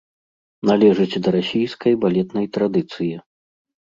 [0.69, 3.13] Належыць да расійскай балетнай традыцыі.